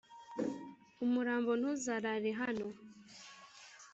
[1.05, 2.67] umurambo ntuzarare hano